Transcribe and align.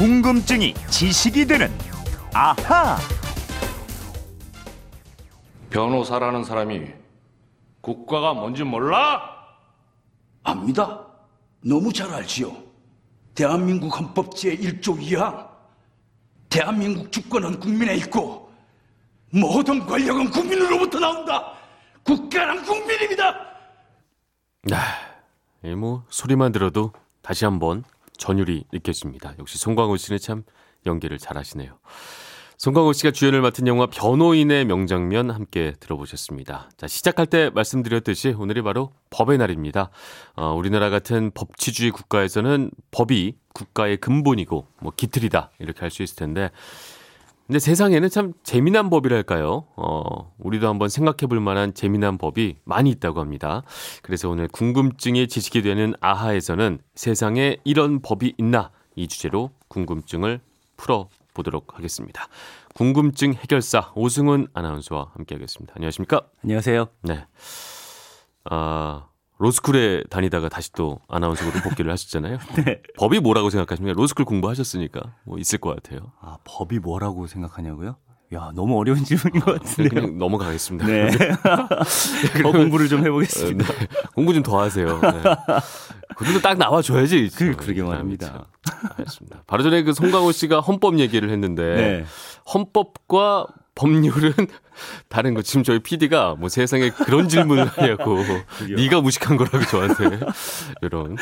궁금증이 0.00 0.72
지식이 0.88 1.44
되는 1.44 1.70
아하. 2.32 2.96
변호사라는 5.68 6.42
사람이 6.42 6.86
국가가 7.82 8.32
뭔지 8.32 8.64
몰라? 8.64 9.20
압니다. 10.42 11.06
너무 11.62 11.92
잘 11.92 12.08
알지요. 12.14 12.50
대한민국 13.34 13.94
헌법 13.94 14.30
제1조 14.30 14.98
2항. 14.98 15.46
대한민국 16.48 17.12
주권은 17.12 17.60
국민에 17.60 17.96
있고 17.96 18.50
모든 19.34 19.84
권력은 19.84 20.30
국민으로부터 20.30 20.98
나온다. 20.98 21.52
국가란 22.04 22.64
국민입니다. 22.64 23.34
예, 25.64 25.74
뭐 25.74 26.04
소리만 26.08 26.52
들어도 26.52 26.90
다시 27.20 27.44
한번 27.44 27.84
전율이 28.20 28.64
느껴집니다. 28.72 29.34
역시 29.40 29.58
송광호 29.58 29.96
씨는 29.96 30.18
참 30.20 30.44
연기를 30.86 31.18
잘하시네요. 31.18 31.78
송광호 32.58 32.92
씨가 32.92 33.10
주연을 33.12 33.40
맡은 33.40 33.66
영화 33.66 33.86
변호인의 33.86 34.66
명장면 34.66 35.30
함께 35.30 35.72
들어보셨습니다. 35.80 36.68
자, 36.76 36.86
시작할 36.86 37.24
때 37.24 37.48
말씀드렸듯이 37.54 38.34
오늘이 38.36 38.60
바로 38.60 38.92
법의 39.08 39.38
날입니다. 39.38 39.88
어, 40.36 40.52
우리나라 40.52 40.90
같은 40.90 41.30
법치주의 41.30 41.90
국가에서는 41.90 42.70
법이 42.90 43.36
국가의 43.54 43.96
근본이고 43.96 44.66
뭐 44.80 44.92
기틀이다 44.94 45.52
이렇게 45.58 45.80
할 45.80 45.90
수 45.90 46.02
있을 46.02 46.16
텐데 46.16 46.50
근데 47.50 47.58
세상에는 47.58 48.10
참 48.10 48.32
재미난 48.44 48.90
법이랄까요? 48.90 49.64
어, 49.74 50.32
우리도 50.38 50.68
한번 50.68 50.88
생각해 50.88 51.26
볼 51.28 51.40
만한 51.40 51.74
재미난 51.74 52.16
법이 52.16 52.58
많이 52.62 52.90
있다고 52.90 53.18
합니다. 53.18 53.64
그래서 54.02 54.28
오늘 54.28 54.46
궁금증이 54.46 55.26
지식이 55.26 55.62
되는 55.62 55.94
아하에서는 56.00 56.78
세상에 56.94 57.56
이런 57.64 58.02
법이 58.02 58.34
있나 58.38 58.70
이 58.94 59.08
주제로 59.08 59.50
궁금증을 59.66 60.38
풀어 60.76 61.08
보도록 61.34 61.76
하겠습니다. 61.76 62.28
궁금증 62.76 63.34
해결사 63.34 63.90
오승훈 63.96 64.46
아나운서와 64.54 65.10
함께 65.14 65.34
하겠습니다. 65.34 65.74
안녕하십니까? 65.74 66.22
안녕하세요. 66.44 66.86
네. 67.02 67.26
아, 68.44 69.08
로스쿨에 69.40 70.04
다니다가 70.10 70.50
다시 70.50 70.70
또 70.72 71.00
아나운서로 71.08 71.50
복귀를 71.64 71.90
하셨잖아요. 71.92 72.36
네. 72.64 72.82
법이 72.98 73.20
뭐라고 73.20 73.48
생각하십니까? 73.48 73.94
로스쿨 73.96 74.26
공부하셨으니까 74.26 75.00
뭐 75.24 75.38
있을 75.38 75.58
것 75.58 75.74
같아요. 75.74 76.12
아, 76.20 76.36
법이 76.44 76.78
뭐라고 76.78 77.26
생각하냐고요? 77.26 77.96
야, 78.34 78.52
너무 78.54 78.78
어려운 78.78 79.02
질문인 79.02 79.40
것 79.40 79.52
네, 79.54 79.58
같은데요. 79.58 79.88
그냥 80.02 80.18
넘어가겠습니다. 80.18 80.86
네. 80.86 81.10
더 82.42 82.52
공부를 82.52 82.88
좀 82.88 83.04
해보겠습니다. 83.04 83.72
네. 83.72 83.86
공부 84.14 84.34
좀 84.34 84.42
더 84.42 84.60
하세요. 84.60 85.00
네. 85.00 85.22
그것도 86.16 86.40
딱 86.42 86.58
나와줘야지. 86.58 87.30
그, 87.34 87.56
그러게 87.56 87.82
말입니다. 87.82 88.46
알겠습니다. 88.98 89.42
바로 89.46 89.62
전에 89.62 89.82
그 89.82 89.94
송강호 89.94 90.32
씨가 90.32 90.60
헌법 90.60 90.98
얘기를 90.98 91.30
했는데 91.30 91.74
네. 91.74 92.04
헌법과 92.52 93.46
법률은 93.74 94.32
다른 95.08 95.34
거. 95.34 95.42
지금 95.42 95.62
저희 95.62 95.78
PD가 95.78 96.34
뭐 96.38 96.48
세상에 96.48 96.90
그런 96.90 97.28
질문을 97.28 97.66
하냐고. 97.76 98.18
네가 98.76 99.00
무식한 99.00 99.36
거라고 99.36 99.60
저한테 99.66 100.20
이런 100.82 101.16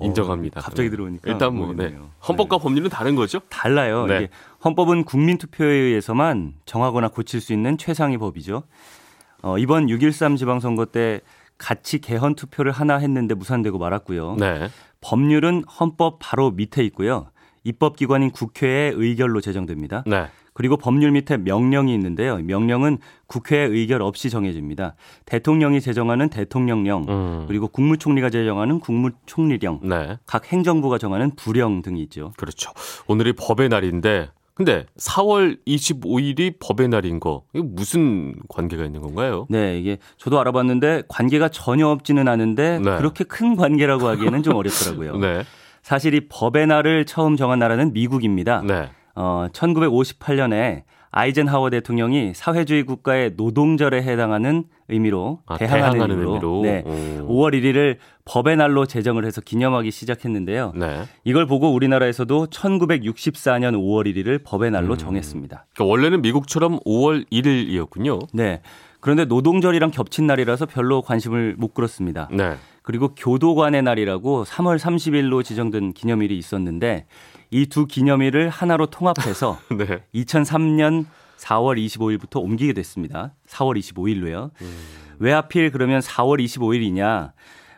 인정합니다. 0.00 0.60
어, 0.60 0.62
갑자기 0.62 0.88
네. 0.88 0.96
들어오니까 0.96 1.30
일단 1.30 1.54
뭐 1.54 1.72
네. 1.74 1.96
헌법과 2.26 2.58
법률은 2.58 2.90
다른 2.90 3.14
거죠? 3.14 3.40
달라요. 3.48 4.06
네. 4.06 4.16
이게 4.16 4.28
헌법은 4.64 5.04
국민 5.04 5.38
투표에 5.38 5.72
의해서만 5.74 6.54
정하거나 6.66 7.08
고칠 7.08 7.40
수 7.40 7.52
있는 7.52 7.78
최상위 7.78 8.18
법이죠. 8.18 8.64
어, 9.42 9.58
이번 9.58 9.86
6.13 9.86 10.36
지방선거 10.38 10.86
때 10.86 11.20
같이 11.58 12.00
개헌 12.00 12.34
투표를 12.34 12.72
하나 12.72 12.96
했는데 12.96 13.34
무산되고 13.34 13.78
말았고요. 13.78 14.36
네. 14.38 14.68
법률은 15.00 15.64
헌법 15.78 16.18
바로 16.18 16.50
밑에 16.50 16.82
있고요. 16.84 17.30
입법기관인 17.62 18.30
국회의 18.30 18.92
의결로 18.94 19.40
제정됩니다. 19.40 20.02
네. 20.06 20.26
그리고 20.54 20.76
법률 20.76 21.10
밑에 21.10 21.36
명령이 21.36 21.92
있는데요. 21.92 22.38
명령은 22.38 22.98
국회의 23.26 23.68
의결 23.68 24.00
없이 24.02 24.30
정해집니다. 24.30 24.94
대통령이 25.26 25.80
제정하는 25.80 26.30
대통령령, 26.30 27.04
음. 27.08 27.44
그리고 27.48 27.68
국무총리가 27.68 28.30
제정하는 28.30 28.78
국무총리령, 28.80 29.80
네. 29.82 30.16
각 30.26 30.50
행정부가 30.50 30.98
정하는 30.98 31.32
부령 31.34 31.82
등이 31.82 32.00
있죠. 32.04 32.32
그렇죠. 32.36 32.70
오늘이 33.08 33.32
법의 33.32 33.68
날인데 33.68 34.30
근데 34.54 34.86
4월 34.98 35.58
25일이 35.66 36.54
법의 36.60 36.88
날인 36.88 37.18
거 37.18 37.42
이거 37.52 37.64
무슨 37.68 38.34
관계가 38.48 38.84
있는 38.84 39.02
건가요? 39.02 39.46
네, 39.50 39.78
이게 39.78 39.98
저도 40.16 40.38
알아봤는데 40.40 41.02
관계가 41.08 41.48
전혀 41.48 41.88
없지는 41.88 42.28
않은데 42.28 42.78
네. 42.78 42.96
그렇게 42.96 43.24
큰 43.24 43.56
관계라고 43.56 44.06
하기에는 44.06 44.44
좀 44.44 44.54
어렵더라고요. 44.54 45.16
네. 45.18 45.42
사실 45.82 46.14
이 46.14 46.28
법의 46.28 46.68
날을 46.68 47.04
처음 47.04 47.36
정한 47.36 47.58
나라는 47.58 47.92
미국입니다. 47.92 48.62
네. 48.64 48.90
어, 49.14 49.46
1958년에 49.52 50.82
아이젠하워 51.16 51.70
대통령이 51.70 52.32
사회주의 52.34 52.82
국가의 52.82 53.34
노동절에 53.36 54.02
해당하는 54.02 54.64
의미로 54.88 55.38
아, 55.46 55.56
대항하는, 55.56 55.92
대항하는 55.92 56.20
의미로, 56.20 56.32
의미로. 56.34 56.62
네, 56.62 57.20
오. 57.22 57.28
5월 57.28 57.54
1일을 57.54 57.98
법의 58.24 58.56
날로 58.56 58.84
제정을 58.84 59.24
해서 59.24 59.40
기념하기 59.40 59.92
시작했는데요. 59.92 60.72
네. 60.74 61.02
이걸 61.22 61.46
보고 61.46 61.72
우리나라에서도 61.72 62.48
1964년 62.48 63.74
5월 63.74 64.12
1일을 64.12 64.42
법의 64.44 64.72
날로 64.72 64.94
음. 64.94 64.98
정했습니다. 64.98 65.66
그러니까 65.72 65.90
원래는 65.90 66.20
미국처럼 66.22 66.80
5월 66.80 67.24
1일이었군요. 67.30 68.26
네. 68.32 68.60
그런데 68.98 69.24
노동절이랑 69.26 69.92
겹친 69.92 70.26
날이라서 70.26 70.66
별로 70.66 71.00
관심을 71.00 71.54
못 71.58 71.74
끌었습니다. 71.74 72.28
네. 72.32 72.56
그리고 72.82 73.14
교도관의 73.14 73.82
날이라고 73.82 74.44
3월 74.44 74.78
30일로 74.78 75.44
지정된 75.44 75.92
기념일이 75.92 76.36
있었는데 76.36 77.06
이 77.54 77.66
두 77.66 77.86
기념일을 77.86 78.48
하나로 78.48 78.86
통합해서 78.86 79.58
네. 79.70 80.02
2003년 80.12 81.06
4월 81.38 81.78
25일부터 81.86 82.42
옮기게 82.42 82.72
됐습니다. 82.72 83.32
4월 83.46 83.78
25일로요. 83.78 84.50
왜 85.20 85.32
하필 85.32 85.70
그러면 85.70 86.00
4월 86.00 86.42
25일이냐? 86.44 87.30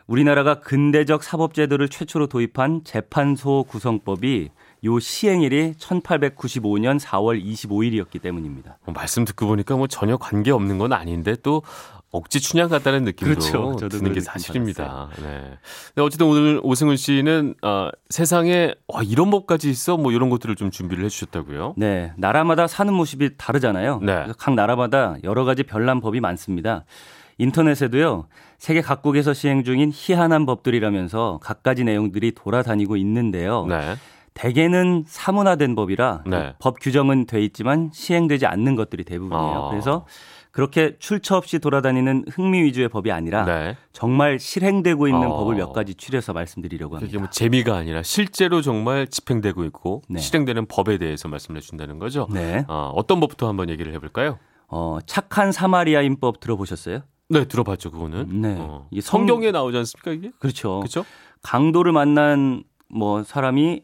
우리나라가 0.07 0.61
근대적 0.61 1.23
사법제도를 1.23 1.91
최초로 1.91 2.29
도입한 2.29 2.83
재판소 2.85 3.65
구성법이 3.69 4.49
요 4.85 4.99
시행일이 5.01 5.75
1895년 5.75 6.99
4월 6.99 7.43
25일이었기 7.45 8.23
때문입니다. 8.23 8.79
뭐 8.87 8.95
말씀 8.95 9.27
듣고 9.27 9.47
보니까 9.47 9.77
뭐 9.77 9.89
전혀 9.89 10.17
관계 10.17 10.53
없는 10.53 10.79
건 10.79 10.93
아닌데 10.95 11.35
또 11.43 11.63
억지 12.13 12.41
춘향 12.41 12.69
같다는 12.69 13.05
느낌도 13.05 13.35
그렇죠. 13.35 13.77
저도 13.77 13.99
드는 13.99 14.13
게 14.13 14.21
사실입니다. 14.21 15.11
네. 15.21 15.59
근데 15.95 16.03
어쨌든 16.03 16.27
오늘 16.27 16.61
오승훈 16.63 16.97
씨는 16.97 17.55
어, 17.63 17.91
세상에 18.09 18.75
와, 18.89 19.03
이런 19.03 19.31
법까지 19.31 19.69
있어 19.71 19.97
뭐 19.97 20.13
이런 20.13 20.31
것들을 20.31 20.55
좀 20.57 20.71
준비를 20.71 21.05
해주셨다고요. 21.05 21.75
네, 21.77 22.13
나라마다 22.17 22.67
사는 22.67 22.93
모습이 22.93 23.37
다르잖아요. 23.37 24.01
네. 24.03 24.27
각 24.39 24.55
나라마다 24.55 25.17
여러 25.25 25.45
가지 25.45 25.63
별난 25.63 26.01
법이 26.01 26.21
많습니다. 26.21 26.85
인터넷에도요, 27.39 28.29
세계 28.57 28.81
각국에서 28.81 29.35
시행 29.35 29.63
중인 29.63 29.91
희한한 29.93 30.47
법들이라면서 30.47 31.41
각가지 31.43 31.85
내용들이 31.85 32.33
돌아다니고 32.33 32.97
있는데요. 32.97 33.67
네. 33.67 33.97
대개는 34.33 35.05
사문화된 35.07 35.75
법이라 35.75 36.25
네. 36.27 36.55
법 36.59 36.79
규정은 36.81 37.27
돼 37.27 37.43
있지만 37.43 37.91
시행되지 37.93 38.47
않는 38.47 38.77
것들이 38.77 39.05
대부분이에요. 39.05 39.65
아. 39.65 39.71
그래서 39.71 40.07
그렇게 40.57 40.97
출처 40.99 41.37
없이 41.37 41.59
돌아다니는 41.59 42.25
흥미 42.31 42.63
위주의 42.63 42.89
법이 42.89 43.13
아니라 43.13 43.45
네. 43.45 43.77
정말 43.93 44.39
실행되고 44.39 45.07
있는 45.07 45.29
어. 45.31 45.37
법을 45.37 45.57
몇 45.57 45.75
가지 45.75 45.95
추려서 45.95 46.33
말씀드리려고 46.33 46.97
합니다. 46.97 47.07
그게 47.07 47.19
뭐 47.19 47.29
재미가 47.29 47.77
아니라 47.77 48.03
실제로 48.03 48.63
정말 48.63 49.07
집행되고 49.07 49.65
있고 49.65 50.01
네. 50.09 50.19
실행되는 50.19 50.65
법에 50.65 50.97
대해서 50.97 51.29
말씀해 51.29 51.61
주신다는 51.61 51.99
거죠. 51.99 52.27
네. 52.33 52.65
어, 52.69 52.91
어떤 52.95 53.21
법부터 53.21 53.47
한번 53.47 53.69
얘기를 53.69 53.93
해볼까요? 53.93 54.39
어, 54.69 54.97
착한 55.05 55.53
사마리아인법 55.53 56.41
들어보셨어요? 56.41 57.01
네, 57.29 57.45
들어봤죠, 57.45 57.91
그거는. 57.91 58.41
네. 58.41 58.57
어. 58.59 58.89
이게 58.91 59.03
성- 59.03 59.27
성경에 59.27 59.51
나오지 59.51 59.77
않습니까, 59.77 60.13
이게? 60.13 60.31
그렇죠. 60.39 60.79
그렇죠? 60.79 61.05
강도를 61.43 61.93
만난 61.93 62.65
뭐 62.89 63.23
사람이 63.25 63.83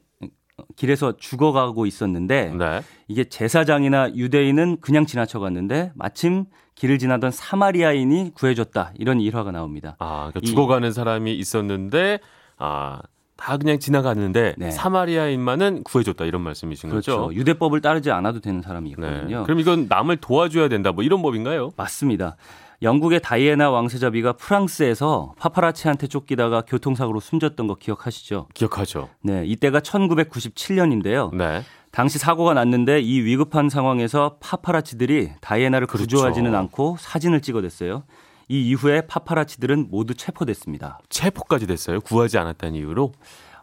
길에서 0.77 1.17
죽어가고 1.17 1.87
있었는데 1.87 2.55
네. 2.59 2.83
이게 3.09 3.25
제사장이나 3.25 4.15
유대인은 4.15 4.79
그냥 4.81 5.07
지나쳐 5.07 5.39
갔는데 5.41 5.93
마침 5.95 6.45
길을 6.75 6.99
지나던 6.99 7.31
사마리아인이 7.31 8.33
구해줬다 8.35 8.93
이런 8.99 9.21
일화가 9.21 9.51
나옵니다. 9.53 9.97
아, 9.99 10.31
그러니까 10.31 10.41
이- 10.43 10.47
죽어가는 10.47 10.91
사람이 10.93 11.35
있었는데, 11.35 12.19
아, 12.59 13.01
다 13.37 13.57
그냥 13.59 13.79
지나갔는데, 13.79 14.55
네. 14.57 14.71
사마리아인만은 14.71 15.83
구해줬다, 15.85 16.25
이런 16.25 16.43
말씀이신 16.43 16.91
그렇죠. 16.91 17.27
거죠? 17.27 17.35
유대법을 17.35 17.81
따르지 17.81 18.11
않아도 18.11 18.41
되는 18.41 18.61
네. 18.61 18.67
사람이거든요. 18.67 19.43
그럼 19.45 19.61
이건 19.61 19.87
남을 19.89 20.19
도와줘야 20.19 20.69
된다, 20.69 20.93
뭐 20.93 21.03
이런 21.05 21.21
법인가요? 21.23 21.73
맞습니다. 21.77 22.37
영국의 22.83 23.21
다이애나 23.21 23.71
왕세자비가 23.71 24.33
프랑스에서 24.35 25.35
파파라치한테 25.39 26.09
쫓기다가 26.09 26.63
교통사고로 26.63 27.21
숨졌던 27.21 27.69
거 27.69 27.77
기억하시죠? 27.77 28.49
기억하죠? 28.55 29.09
네, 29.23 29.45
이때가 29.47 29.81
1997년인데요. 29.81 31.35
네. 31.35 31.63
당시 31.93 32.19
사고가 32.19 32.55
났는데 32.55 33.01
이 33.01 33.21
위급한 33.21 33.69
상황에서 33.69 34.37
파파라치들이 34.41 35.33
다이애나를 35.41 35.87
그렇죠. 35.87 36.05
구조하지는 36.05 36.55
않고 36.55 36.97
사진을 36.99 37.41
찍어댔어요. 37.41 38.03
이 38.49 38.69
이후에 38.71 39.03
파파라치들은 39.03 39.89
모두 39.91 40.15
체포됐습니다. 40.15 40.99
체포까지 41.09 41.67
됐어요. 41.67 42.01
구하지 42.01 42.39
않았다는 42.39 42.75
이유로. 42.75 43.13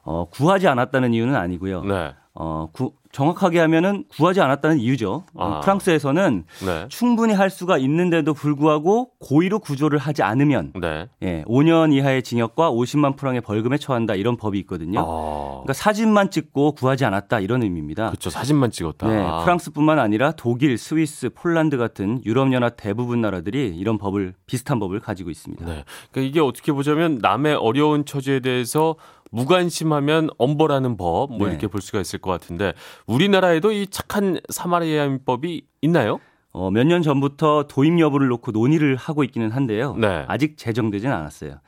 어, 0.04 0.26
구하지 0.30 0.68
않았다는 0.68 1.14
이유는 1.14 1.36
아니고요. 1.36 1.84
네. 1.84 2.14
어, 2.36 2.70
구, 2.72 2.94
정확하게 3.12 3.60
하면은 3.60 4.04
구하지 4.10 4.40
않았다는 4.40 4.80
이유죠. 4.80 5.24
아. 5.36 5.62
프랑스에서는 5.62 6.44
네. 6.66 6.86
충분히 6.90 7.34
할 7.34 7.50
수가 7.50 7.80
있는데도 7.80 8.34
불구하고 8.36 9.12
고의로 9.20 9.60
구조를 9.60 9.98
하지 9.98 10.22
않으면 10.22 10.74
네. 10.80 11.10
예, 11.24 11.44
5년 11.48 11.92
이하의 11.92 12.22
징역과 12.22 12.72
50만 12.72 13.16
프랑의 13.18 13.42
벌금에 13.42 13.78
처한다 13.78 14.14
이런 14.14 14.38
법이 14.38 14.60
있거든요. 14.60 15.00
아. 15.00 15.50
그러니까 15.64 15.74
사진만 15.74 16.30
찍고 16.30 16.74
구하지 16.74 17.04
않았다 17.06 17.40
이런 17.40 17.64
의미입니다. 17.64 18.10
그렇죠. 18.10 18.30
사진만 18.30 18.70
찍었다. 18.70 19.08
네, 19.08 19.44
프랑스뿐만 19.44 19.98
아니라 19.98 20.32
독일, 20.32 20.78
스위스, 20.78 21.30
폴란드 21.30 21.78
같은 21.78 22.22
유럽 22.26 22.54
연합 22.54 22.76
대부분 22.78 23.22
나라들이 23.22 23.76
이런 23.76 23.98
법을 23.98 24.36
비슷한 24.46 24.80
법을 24.80 25.00
가지고 25.00 25.32
있습니다. 25.32 25.66
네. 25.66 25.84
그러니까 26.12 26.30
이게 26.30 26.40
어떻게 26.40 26.72
보자면 26.72 27.18
남의 27.22 27.56
어려운 27.56 28.06
처지에 28.06 28.40
대해서 28.40 28.96
무관심하면 29.32 30.30
엄벌하는 30.38 30.98
법, 30.98 31.30
뭐 31.32 31.48
네. 31.48 31.52
이렇게 31.52 31.68
볼 31.68 31.82
수가 31.82 32.00
있을 32.02 32.20
것 32.20 32.32
같은데 32.32 32.74
우리나라에도 33.06 33.72
이 33.72 33.88
착한 33.88 34.40
사마리아인법이 34.50 35.64
있나요? 35.82 36.20
어, 36.52 36.72
몇 36.72 36.84
년 36.88 37.04
전부터 37.04 37.68
도입 37.68 38.00
여부를 38.00 38.28
놓고 38.28 38.52
논의를 38.52 38.96
하고 38.96 39.24
있기는 39.24 39.52
한데요. 39.52 39.96
네. 39.98 40.26
아직 40.28 40.58
제정되진 40.58 41.12
않았어요. 41.12 41.60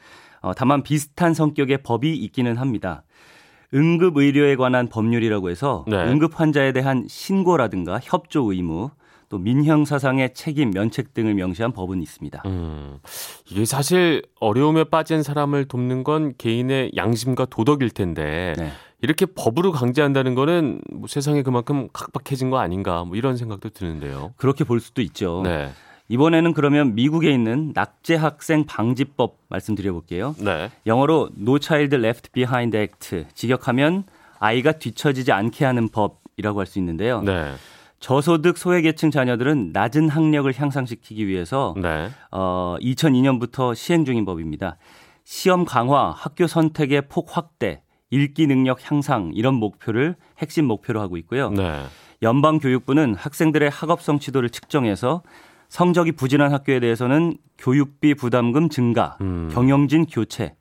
어, 0.42 0.54
다만 0.56 0.82
비슷한 0.82 1.34
성격의 1.36 1.84
법이 1.84 2.14
있기는 2.16 2.58
합니다. 2.58 3.04
응급 3.74 4.18
의료에 4.18 4.56
관한 4.56 4.90
법률이라고 4.90 5.50
해서 5.50 5.86
네. 5.88 5.96
응급 5.98 6.40
환자에 6.40 6.72
대한 6.74 7.06
신고라든가 7.08 8.00
협조 8.02 8.52
의무, 8.52 8.90
또 9.32 9.38
민형 9.38 9.86
사상의 9.86 10.34
책임 10.34 10.72
면책 10.72 11.14
등을 11.14 11.34
명시한 11.36 11.72
법은 11.72 12.02
있습니다. 12.02 12.44
음, 12.48 13.00
이게 13.50 13.64
사실 13.64 14.22
어려움에 14.42 14.84
빠진 14.84 15.24
사람을 15.24 15.70
돕는 15.70 16.04
건 16.04 16.34
개인의 16.38 16.92
양심과 16.98 17.46
도덕일 17.46 17.92
텐데 17.92 18.54
네. 18.58 18.72
이렇게 19.02 19.26
법으로 19.26 19.72
강제한다는 19.72 20.36
거는 20.36 20.82
뭐 20.92 21.08
세상에 21.08 21.44
그만큼 21.44 21.88
각박해진 21.94 22.50
거 22.50 22.60
아닌가 22.60 23.06
뭐 23.06 23.16
이런 23.16 23.38
생각도 23.38 23.70
드는데요. 23.70 24.34
그렇게 24.36 24.66
볼 24.66 24.82
수도 24.82 25.02
있죠. 25.02 25.42
네. 25.46 25.72
이번에는 26.10 26.52
그러면 26.52 26.94
미국에 26.94 27.32
있는 27.32 27.72
낙제 27.74 28.16
학생 28.16 28.66
방지법 28.66 29.38
말씀드려 29.48 29.94
볼게요. 29.94 30.36
네. 30.40 30.70
영어로 30.86 31.30
No 31.40 31.58
Child 31.58 31.96
Left 31.96 32.32
Behind 32.34 32.78
Act 32.78 33.28
직역하면 33.34 34.04
아이가 34.40 34.74
뒤처지지 34.74 35.32
않게 35.32 35.64
하는 35.64 35.88
법이라고 35.88 36.60
할 36.60 36.66
수 36.68 36.80
있는데요. 36.80 37.22
네. 37.22 37.54
저소득 38.02 38.58
소외계층 38.58 39.12
자녀들은 39.12 39.70
낮은 39.74 40.10
학력을 40.10 40.52
향상시키기 40.54 41.28
위해서 41.28 41.76
네. 41.78 42.10
어, 42.32 42.76
2002년부터 42.82 43.76
시행 43.76 44.04
중인 44.04 44.26
법입니다. 44.26 44.78
시험 45.24 45.64
강화, 45.66 46.10
학교 46.10 46.48
선택의 46.48 47.04
폭 47.10 47.38
확대, 47.38 47.84
읽기 48.10 48.48
능력 48.48 48.92
향상 48.92 49.32
이런 49.36 49.54
목표를 49.54 50.16
핵심 50.40 50.66
목표로 50.66 51.00
하고 51.00 51.16
있고요. 51.18 51.52
네. 51.52 51.84
연방 52.24 52.58
교육부는 52.58 53.16
학생들의 53.16 53.70
학업 53.70 54.02
성취도를 54.02 54.50
측정해서 54.50 55.22
성적이 55.70 56.14
부진한 56.14 56.52
학교에 56.52 56.80
대해서는 56.80 57.38
교육비 57.60 58.16
부담금 58.16 58.70
증가, 58.70 59.18
음. 59.22 59.50
경영진 59.54 60.08
교체, 60.08 60.56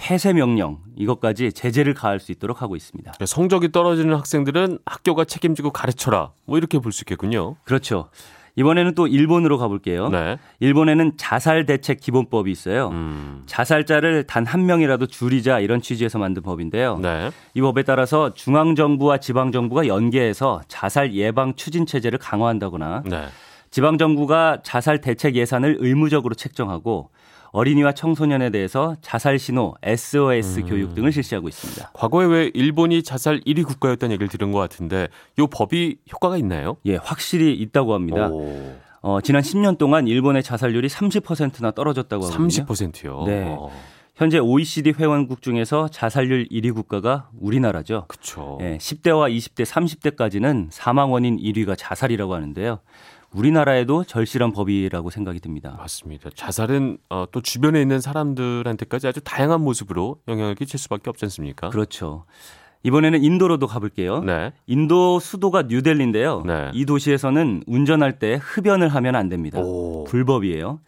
폐쇄 0.00 0.32
명령 0.32 0.78
이것까지 0.96 1.52
제재를 1.52 1.92
가할 1.94 2.20
수 2.20 2.30
있도록 2.32 2.62
하고 2.62 2.76
있습니다. 2.76 3.10
그러니까 3.10 3.26
성적이 3.26 3.72
떨어지는 3.72 4.14
학생들은 4.14 4.78
학교가 4.86 5.24
책임지고 5.24 5.70
가르쳐라. 5.70 6.30
뭐 6.46 6.56
이렇게 6.56 6.78
볼 6.78 6.92
수 6.92 7.02
있겠군요. 7.02 7.56
그렇죠. 7.64 8.08
이번에는 8.56 8.94
또 8.96 9.06
일본으로 9.06 9.56
가볼게요. 9.58 10.08
네. 10.08 10.36
일본에는 10.58 11.12
자살 11.16 11.64
대책 11.64 12.00
기본법이 12.00 12.50
있어요. 12.50 12.88
음. 12.88 13.42
자살자를 13.46 14.24
단 14.24 14.46
한 14.46 14.66
명이라도 14.66 15.06
줄이자 15.06 15.60
이런 15.60 15.80
취지에서 15.80 16.18
만든 16.18 16.42
법인데요. 16.42 16.98
네. 16.98 17.30
이 17.54 17.60
법에 17.60 17.82
따라서 17.82 18.34
중앙 18.34 18.74
정부와 18.74 19.18
지방 19.18 19.52
정부가 19.52 19.86
연계해서 19.86 20.62
자살 20.68 21.12
예방 21.14 21.54
추진 21.54 21.86
체제를 21.86 22.18
강화한다거나 22.18 23.02
네. 23.06 23.26
지방 23.70 23.98
정부가 23.98 24.60
자살 24.64 25.00
대책 25.00 25.36
예산을 25.36 25.76
의무적으로 25.80 26.34
책정하고 26.34 27.10
어린이와 27.52 27.92
청소년에 27.92 28.50
대해서 28.50 28.96
자살 29.00 29.38
신호, 29.38 29.74
SOS 29.82 30.64
교육 30.64 30.94
등을 30.94 31.12
실시하고 31.12 31.48
있습니다. 31.48 31.90
과거에 31.94 32.26
왜 32.26 32.50
일본이 32.54 33.02
자살 33.02 33.40
1위 33.40 33.64
국가였다는 33.66 34.12
얘기를 34.14 34.28
들은 34.28 34.52
것 34.52 34.58
같은데 34.58 35.08
이 35.38 35.46
법이 35.50 35.96
효과가 36.12 36.36
있나요? 36.36 36.76
예, 36.86 36.96
확실히 36.96 37.54
있다고 37.54 37.94
합니다. 37.94 38.28
오, 38.28 38.76
어, 39.00 39.20
지난 39.20 39.42
10년 39.42 39.78
동안 39.78 40.06
일본의 40.06 40.42
자살률이 40.42 40.88
30%나 40.88 41.70
떨어졌다고 41.70 42.24
하거든요. 42.24 42.48
30%요. 42.48 43.24
네. 43.26 43.56
현재 44.18 44.38
OECD 44.38 44.94
회원국 44.98 45.42
중에서 45.42 45.86
자살률 45.86 46.48
1위 46.48 46.74
국가가 46.74 47.30
우리나라죠. 47.38 48.06
그렇죠. 48.08 48.58
예, 48.60 48.76
10대와 48.76 49.32
20대, 49.32 49.64
30대까지는 49.64 50.66
사망 50.70 51.12
원인 51.12 51.36
1위가 51.36 51.76
자살이라고 51.78 52.34
하는데요. 52.34 52.80
우리나라에도 53.32 54.04
절실한 54.04 54.52
법이라고 54.52 55.10
생각이 55.10 55.40
듭니다. 55.40 55.74
맞습니다. 55.78 56.30
자살은 56.34 56.98
어, 57.10 57.26
또 57.30 57.40
주변에 57.40 57.80
있는 57.80 58.00
사람들한테까지 58.00 59.06
아주 59.06 59.20
다양한 59.22 59.60
모습으로 59.60 60.20
영향을 60.28 60.54
끼칠 60.54 60.78
수밖에 60.78 61.10
없지 61.10 61.24
않습니까? 61.26 61.68
그렇죠. 61.68 62.24
이번에는 62.84 63.22
인도로도 63.22 63.66
가볼게요. 63.66 64.20
네. 64.20 64.52
인도 64.66 65.18
수도가 65.18 65.62
뉴델리인데요. 65.62 66.42
네. 66.46 66.70
이 66.72 66.86
도시에서는 66.86 67.64
운전할 67.66 68.18
때 68.18 68.38
흡연을 68.40 68.88
하면 68.88 69.16
안 69.16 69.28
됩니다. 69.28 69.58
오. 69.60 70.04
불법이에요. 70.04 70.80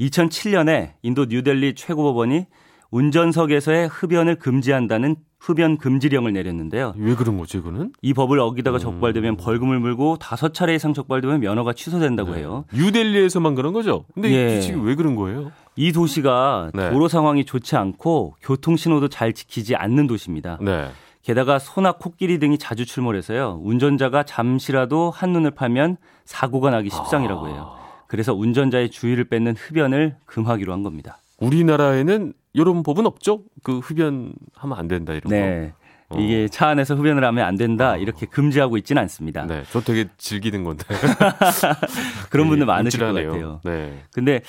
2007년에 0.00 0.92
인도 1.02 1.26
뉴델리 1.26 1.74
최고법원이 1.74 2.46
운전석에서의 2.90 3.88
흡연을 3.88 4.36
금지한다는 4.36 5.16
흡연 5.40 5.78
금지령을 5.78 6.34
내렸는데요. 6.34 6.92
왜 6.98 7.14
그런 7.14 7.38
거지, 7.38 7.56
이거는? 7.56 7.92
이 8.02 8.12
법을 8.12 8.38
어기다가 8.38 8.76
음. 8.76 8.78
적발되면 8.78 9.36
벌금을 9.38 9.80
물고 9.80 10.18
다섯 10.18 10.52
차례 10.52 10.74
이상 10.74 10.92
적발되면 10.92 11.40
면허가 11.40 11.72
취소된다고 11.72 12.36
해요. 12.36 12.66
뉴델리에서만 12.74 13.54
그런 13.54 13.72
거죠? 13.72 14.04
근데 14.12 14.30
예. 14.30 14.52
이 14.52 14.56
규칙이 14.56 14.78
왜 14.80 14.94
그런 14.94 15.16
거예요? 15.16 15.50
이 15.76 15.92
도시가 15.92 16.72
네. 16.74 16.90
도로 16.90 17.08
상황이 17.08 17.46
좋지 17.46 17.74
않고 17.76 18.34
교통 18.42 18.76
신호도 18.76 19.08
잘 19.08 19.32
지키지 19.32 19.76
않는 19.76 20.06
도시입니다. 20.06 20.58
네. 20.60 20.90
게다가 21.22 21.58
소나 21.58 21.92
코끼리 21.92 22.38
등이 22.38 22.58
자주 22.58 22.84
출몰해서요. 22.84 23.60
운전자가 23.62 24.24
잠시라도 24.24 25.10
한눈을 25.10 25.52
팔면 25.52 25.96
사고가 26.26 26.70
나기 26.70 26.90
십상이라고 26.90 27.48
해요. 27.48 27.72
그래서 28.08 28.34
운전자의 28.34 28.90
주의를 28.90 29.24
뺏는 29.24 29.54
흡연을 29.56 30.16
금하기로 30.26 30.72
한 30.72 30.82
겁니다. 30.82 31.18
우리나라에는 31.38 32.34
이런 32.52 32.82
법은 32.82 33.06
없죠? 33.06 33.42
그 33.62 33.78
흡연하면 33.78 34.32
안 34.76 34.88
된다 34.88 35.12
이런 35.12 35.30
네. 35.30 35.72
어. 36.08 36.18
이게 36.18 36.48
차 36.48 36.68
안에서 36.68 36.96
흡연을 36.96 37.24
하면 37.24 37.44
안 37.44 37.56
된다 37.56 37.96
이렇게 37.96 38.26
금지하고 38.26 38.76
있지는 38.78 39.00
않습니다. 39.02 39.46
거. 39.46 39.54
네. 39.54 39.62
저 39.70 39.80
되게 39.80 40.06
즐기는 40.18 40.64
건데. 40.64 40.84
그런 42.30 42.48
분들 42.48 42.66
많으실 42.66 42.98
것 42.98 43.06
움찔하네요. 43.10 43.30
같아요. 43.32 43.60
네. 43.64 44.02
근데 44.12 44.40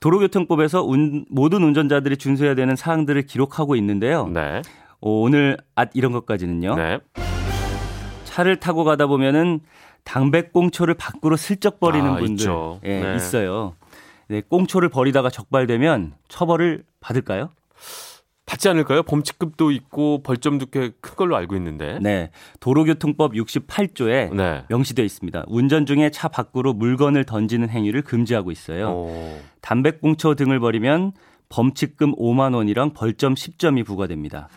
도로교통법에서 0.00 0.82
운- 0.84 1.24
모든 1.30 1.62
운전자들이 1.62 2.18
준수해야 2.18 2.54
되는 2.54 2.76
사항들을 2.76 3.22
기록하고 3.22 3.74
있는데요. 3.76 4.26
네. 4.28 4.60
어, 5.00 5.10
오늘 5.10 5.56
앗 5.74 5.90
이런 5.94 6.12
것까지는요. 6.12 6.74
네. 6.76 6.98
차를 8.24 8.56
타고 8.56 8.84
가다 8.84 9.06
보면은 9.06 9.60
당백꽁초를 10.04 10.94
밖으로 10.94 11.36
슬쩍 11.36 11.80
버리는 11.80 12.06
아, 12.08 12.16
분들 12.16 12.32
있죠. 12.34 12.80
예, 12.84 13.00
네. 13.00 13.16
있어요. 13.16 13.74
네, 14.28 14.42
꽁초를 14.46 14.90
버리다가 14.90 15.30
적발되면 15.30 16.12
처벌을 16.28 16.84
받을까요? 17.00 17.50
받지 18.46 18.66
않을까요? 18.68 19.02
범칙급도 19.02 19.70
있고 19.72 20.22
벌점도 20.22 20.66
꽤 20.66 20.90
큰 21.02 21.16
걸로 21.16 21.36
알고 21.36 21.54
있는데. 21.56 21.98
네. 22.00 22.30
도로교통법 22.60 23.32
68조에 23.34 24.34
네. 24.34 24.64
명시되어 24.68 25.04
있습니다. 25.04 25.44
운전 25.48 25.84
중에 25.84 26.10
차 26.10 26.28
밖으로 26.28 26.72
물건을 26.72 27.24
던지는 27.24 27.68
행위를 27.68 28.00
금지하고 28.02 28.50
있어요. 28.50 28.88
오. 28.90 29.38
담배꽁초 29.60 30.34
등을 30.34 30.60
버리면 30.60 31.12
범칙금 31.50 32.14
5만 32.16 32.54
원이랑 32.54 32.94
벌점 32.94 33.34
10점이 33.34 33.84
부과됩니다. 33.84 34.48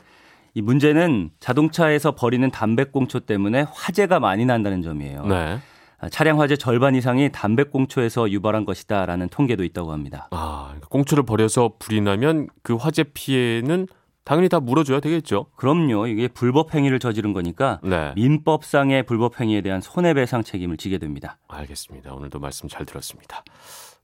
이 0.53 0.61
문제는 0.61 1.31
자동차에서 1.39 2.15
버리는 2.15 2.49
담배꽁초 2.49 3.21
때문에 3.21 3.65
화재가 3.73 4.19
많이 4.21 4.45
난다는 4.45 4.81
점이에요. 4.81 5.25
네. 5.25 5.59
아, 6.01 6.09
차량 6.09 6.41
화재 6.41 6.55
절반 6.57 6.95
이상이 6.95 7.31
담배꽁초에서 7.31 8.31
유발한 8.31 8.65
것이다라는 8.65 9.29
통계도 9.29 9.63
있다고 9.63 9.91
합니다. 9.91 10.27
아, 10.31 10.65
그러니까 10.69 10.87
꽁초를 10.89 11.23
버려서 11.23 11.73
불이 11.77 12.01
나면 12.01 12.47
그 12.63 12.75
화재 12.75 13.03
피해는 13.03 13.87
당연히 14.23 14.49
다 14.49 14.59
물어줘야 14.59 14.99
되겠죠. 14.99 15.47
그럼요. 15.55 16.07
이게 16.07 16.27
불법 16.27 16.73
행위를 16.73 16.99
저지른 16.99 17.33
거니까 17.33 17.79
네. 17.83 18.13
민법상의 18.15 19.03
불법 19.03 19.39
행위에 19.39 19.61
대한 19.61 19.79
손해배상 19.79 20.43
책임을 20.43 20.77
지게 20.77 20.97
됩니다. 20.97 21.37
알겠습니다. 21.47 22.13
오늘도 22.13 22.39
말씀 22.39 22.67
잘 22.67 22.85
들었습니다. 22.85 23.43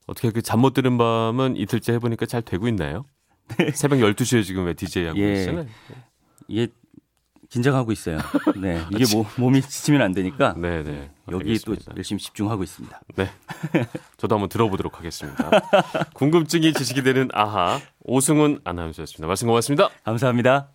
어떻게 0.05 0.31
그 0.31 0.41
잠못 0.41 0.73
들은 0.73 0.97
밤은 0.97 1.57
이틀째 1.57 1.93
해보니까 1.93 2.27
잘 2.27 2.41
되고 2.43 2.67
있나요? 2.67 3.05
새벽 3.73 3.99
12시에 3.99 4.43
지금 4.43 4.65
왜 4.65 4.73
DJ 4.73 5.05
하고 5.07 5.19
예. 5.19 5.33
계시잖아요. 5.33 5.65
이게 6.47 6.67
긴장하고 7.49 7.91
있어요. 7.91 8.19
네. 8.59 8.81
이게 8.91 9.05
뭐, 9.13 9.25
몸이 9.37 9.61
지치면 9.61 10.01
안 10.01 10.13
되니까 10.13 10.53
네, 10.57 10.83
네. 10.83 11.09
여기 11.31 11.49
알겠습니다. 11.49 11.91
또 11.91 11.97
열심히 11.97 12.21
집중하고 12.21 12.63
있습니다. 12.63 13.01
네. 13.15 13.29
저도 14.17 14.35
한번 14.35 14.49
들어보도록 14.49 14.97
하겠습니다. 14.97 15.49
궁금증이 16.13 16.73
지식이 16.73 17.03
되는 17.03 17.29
아하 17.33 17.79
오승훈 18.03 18.59
아나운서였습니다. 18.63 19.27
말씀 19.27 19.47
고맙습니다. 19.47 19.89
감사합니다. 20.03 20.69